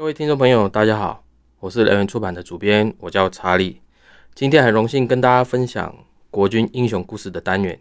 [0.00, 1.22] 各位听众朋友，大家好，
[1.58, 3.82] 我是人文出版的主编，我叫查理。
[4.34, 5.94] 今天很荣幸跟大家分享
[6.30, 7.78] 国军英雄故事的单元。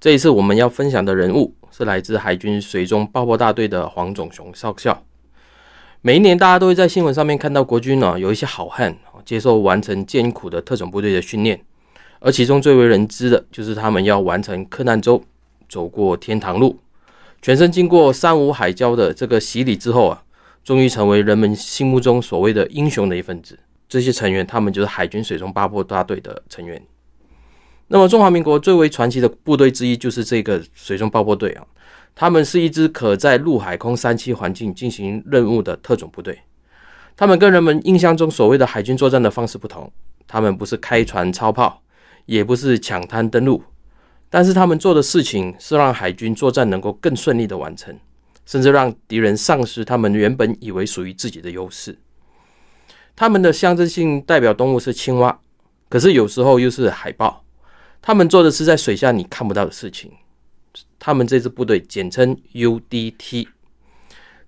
[0.00, 5.02] 这一次我们要分享的人物是来自海军水中爆破大队的黄种雄少校。
[6.00, 11.62] 每一年，大家都会在新闻上面看到国军呢有一些好汉接受完成艰苦的特种部队的训练，
[12.20, 15.22] 而其中最为人知的就是他们要完成克难州，
[15.68, 16.78] 走过天堂路，
[17.42, 20.22] 全身经过三无海礁的这个洗礼之后啊。
[20.66, 23.56] 终于成为人们心目中所谓的英雄的一份子。
[23.88, 26.82] 这些成员，他们就是海军水中八破大队的成员。
[27.86, 31.64] 那么，中华民国最为传奇的部队之一就是这个水中爆破队啊。
[32.16, 36.36] 他们是一支可在陆海空三栖环境进行任务的特种部队。
[37.16, 39.88] 他们跟人们印象中所谓的海军作战的方式不同，
[40.26, 41.80] 他们不是开船操炮，
[42.24, 43.62] 也不是抢滩登陆，
[44.28, 47.96] 但是他们做的事情是让海军作战能够更顺利的完成。
[48.46, 51.98] 甚至让敌人丧失他们原本以为属于自己的优势。
[53.14, 55.38] 他们的象征性代表动物是青蛙，
[55.88, 57.44] 可是有时候又是海豹。
[58.00, 60.12] 他们做的是在水下你看不到的事情。
[60.98, 63.48] 他们这支部队简称 UDT。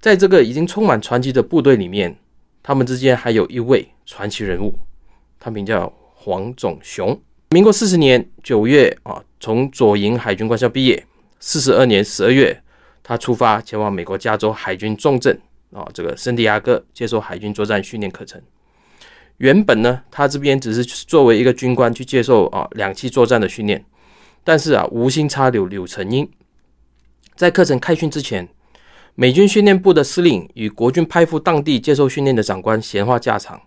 [0.00, 2.16] 在这个已经充满传奇的部队里面，
[2.62, 4.78] 他们之间还有一位传奇人物，
[5.40, 7.20] 他名叫黄种雄。
[7.50, 11.05] 民国四十年九月啊，从左营海军官校毕业。
[11.40, 12.62] 四十二年十二月。
[13.09, 15.41] 他出发前往美国加州海军重镇
[15.73, 18.39] 啊，这个圣地亚哥接受海军作战训练课程。
[19.39, 23.83] 原本呢，他这边只是作为一个军官去接受啊两栖作战的训练，
[24.45, 26.29] 但是啊，无心插柳柳成荫，
[27.34, 28.47] 在课程开训之前，
[29.14, 33.59] 美军训练部的司令与国军派赴当地接受训练的长官闲话家常，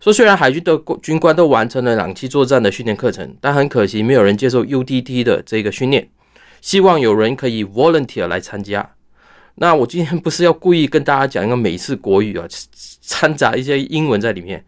[0.00, 6.10] 说虽然海军的军官都完成了两栖作战的训练课程，但很可惜没有人接受 UDT 的这个训练。
[6.60, 8.94] 希望有人可以 volunteer 来参加。
[9.56, 12.46] 那我今天不是要故意跟大家讲一个美式国语啊，
[13.00, 14.64] 掺杂一些英文在里面。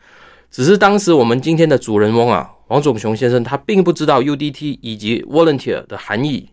[0.51, 6.49] 只是当时我们今天的主人翁啊，王总雄先生，他并不知道 UDT 以及 volunteer 的含义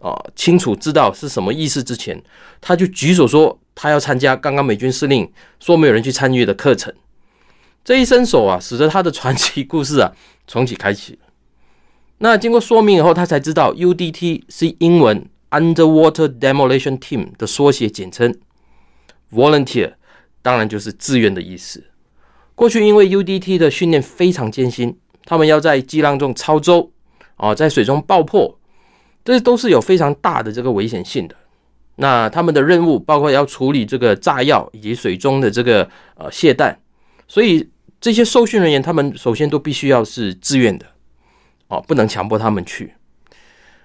[0.00, 2.20] 啊，清楚知道是什么意思之前，
[2.60, 6.92] 他就举手说他要参加刚刚美军司令说没有人去参与的课程。
[7.84, 10.12] 这一伸手啊，使得他的传奇故事啊，
[10.48, 11.16] 重启开启。
[12.24, 18.32] 那经过说明以后，他才知道 UDT 是英文 Underwater Demolition Team 的缩写简称
[19.32, 19.94] ，Volunteer
[20.40, 21.82] 当然就是自愿的意思。
[22.54, 26.92] 过去因为 UDT 的训练非常艰辛，他们要在激浪中操舟，
[27.34, 28.56] 啊，在水中爆破，
[29.24, 31.34] 这都是有非常大的这个危险性的。
[31.96, 36.78] 那他们的任务包括要处理这个炸药以及水中的这个呃泄弹，
[37.26, 37.68] 所以
[38.00, 40.86] 这些受训人员他们首先都必须要是自愿的。
[41.72, 42.92] 哦，不能强迫他们去。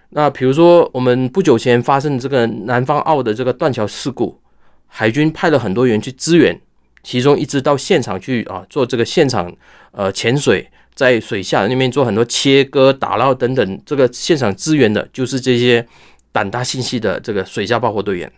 [0.10, 4.42] 那比如说，我们不久前发生这个南方澳的这个断桥事故，
[4.88, 6.60] 海军派了很多员去支援，
[7.02, 9.50] 其中一支到现场去啊，做这个现场
[9.92, 15.88] 呃潜水，在水下那边做很多切割、打捞等等，这个现场支援的，就是这些
[16.34, 18.30] 胆大心细的这个水下爆破队员。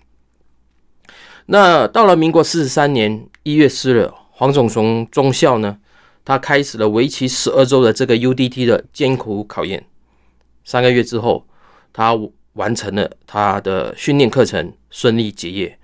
[1.47, 5.77] 那到了民国四十三年一月四日，黄种雄中校呢？
[6.29, 9.83] 他开始了为期十二周的这个 UDT 的艰苦考验。
[10.63, 11.43] 三个月之后，
[11.91, 12.15] 他
[12.53, 15.75] 完成了他的训练课程，顺利结业。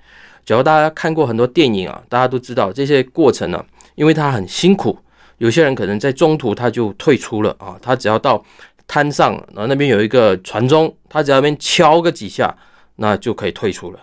[0.46, 4.96] 只要大家看过很多电影啊，大家都知道这些过程呢，因为他很辛苦。
[5.40, 8.46] 有些人可能在中途他就退出了啊，他只要到
[8.86, 12.56] 滩上，然后那边有一个船钟，他只要那边敲个几下，
[12.98, 14.00] 那就可以退出了。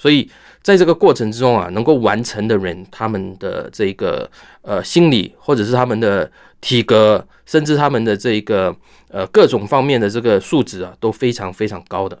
[0.00, 0.26] 所以。
[0.62, 4.30] 在这个过程之中啊，能够完成的人，他们的这个
[4.60, 6.30] 呃心理，或者是他们的
[6.60, 8.76] 体格，甚至他们的这个
[9.08, 12.20] 呃各种方面的这个素质啊，都非常非常高的。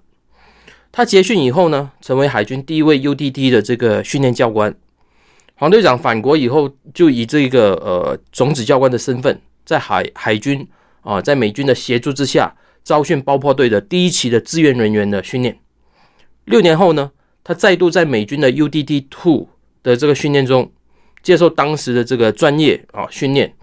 [0.90, 4.74] 他结训以后呢，成为海军第一位 UDD 的这个训练教官。
[5.56, 10.66] 黄队长返国以后，就以这个呃种子教官的身份，在海海军
[11.02, 15.58] 啊，在美军的协助之下，招训爆破队的第一期的志愿人员的训练。
[16.46, 17.10] 六年后呢？
[17.42, 19.48] 他再度在美军的 UDD Two
[19.82, 20.70] 的这个训练中，
[21.22, 23.54] 接受当时的这个专业啊训练，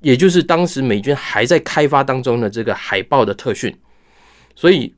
[0.00, 3.74] 也就是当时美军还在开发当中的这个海豹的特训。
[4.54, 4.92] 所以，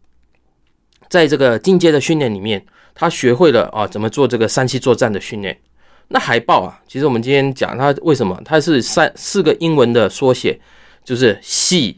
[1.09, 2.65] 在这个进阶的训练里面，
[2.95, 5.61] 他学会了啊怎么做这个三栖作战的训练。
[6.09, 10.59] 那海豹啊，其实我们今天讲它为什么，它是三四个英文的缩写，
[11.05, 11.97] 就是 Sea、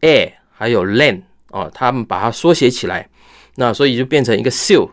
[0.00, 3.08] Air 还有 Land 啊，他们把它缩写起来，
[3.54, 4.90] 那所以就变成一个 Seal。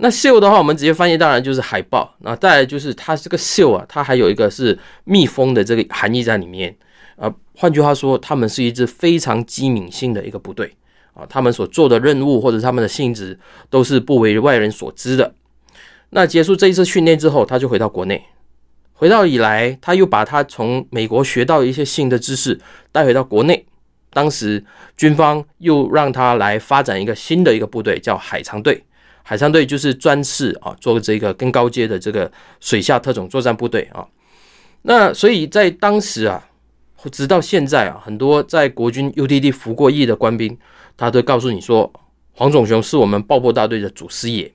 [0.00, 2.14] 那秀的话，我们直接翻译当然就是海豹。
[2.20, 6.74] 那再来就是它这个秀啊，它还有一个是蜜蜂的这个含义在里面
[7.16, 7.32] 啊。
[7.56, 10.72] 换句话说，他们是一支非常机敏性的一个部队
[11.14, 11.26] 啊。
[11.28, 13.36] 他们所做的任务或者他们的性质
[13.68, 15.34] 都是不为外人所知的。
[16.10, 18.22] 那结束这一次训练之后，他就回到国内。
[18.92, 22.60] 回到以来，他又把他从美国学到一些新的知识
[22.92, 23.66] 带回到国内。
[24.10, 24.64] 当时
[24.96, 28.84] 军方又让他来发展一个新的一个部队，叫海常队。
[29.28, 34.02] 海上队就是专事啊，做这个更高阶的这个水下特种作战部队啊。
[34.80, 36.42] 那所以在当时啊，
[37.12, 40.56] 直到现在啊，很多在国军 UDD 服过役的官兵，
[40.96, 41.92] 他都告诉你说，
[42.32, 44.50] 黄种雄是我们爆破大队的祖师爷。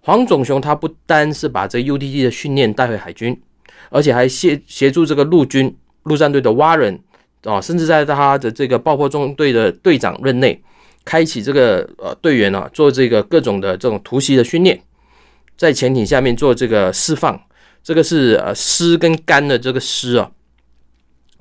[0.00, 3.40] 黄种雄他不单是把这 UDD 的训练带回海军，
[3.90, 5.72] 而且还协协助这个陆军
[6.02, 6.98] 陆战队的蛙人
[7.44, 10.60] 啊，甚至在他的这个爆破中队的队长任内。
[11.04, 14.80] 开启这个呃队员啊，做这个各种的这种突袭的训练，
[15.56, 17.40] 在潜艇下面做这个释放，
[17.82, 20.30] 这个是呃湿跟干的这个湿啊，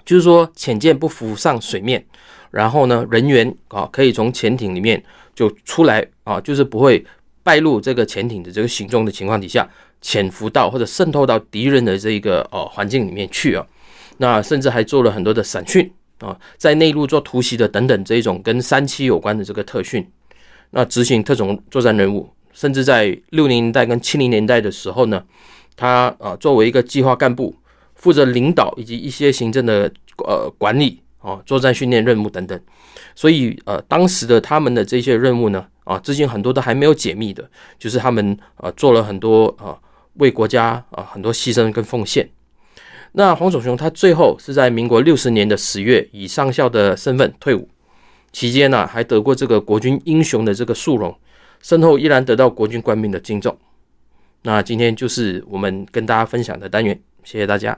[0.04, 2.04] 就是说潜舰不浮上水面，
[2.50, 5.04] 然后呢人员啊可以从潜艇里面
[5.36, 7.06] 就出来啊，就是不会
[7.44, 9.70] 败露这个潜艇的这个行踪的情况底下，
[10.02, 13.66] 潜伏到或者渗透到敌人的这个呃环境里面去啊，
[14.18, 15.92] 那甚至还做了很多的散训。
[16.22, 20.08] 啊，在内陆做突袭的等等这一种跟三七有关的这个特训，
[20.70, 25.24] 那执行特种作战任务，甚至在六零年代跟七零年代的时候呢，
[25.76, 27.56] 他啊作为一个计划干部，
[27.96, 29.92] 负责领导以及一些行政的
[30.28, 32.60] 呃管理啊，作战训练任务等等。
[33.16, 39.78] 所以呃，当时的他们的这些任务呢，啊，至今很多都还没有解密的，就是他们啊做了很多啊
[40.14, 42.30] 为国家啊很多牺牲跟奉献。
[43.14, 47.68] 那黄守雄他最后是在民国六十年的十月以上校的身份退伍，
[48.32, 51.14] 期间呢还得过这个国军英雄的这个殊荣，
[51.62, 53.58] 身后依然得到国军官兵的敬重。
[54.44, 57.78] 那今天就是我们跟大家分享的单元，谢谢大家。